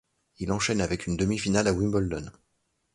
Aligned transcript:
Il 0.39 0.51
enchaîne 0.51 0.81
avec 0.81 1.05
une 1.05 1.15
demi-finale 1.15 1.67
à 1.67 1.73
Wimbledon. 1.73 2.31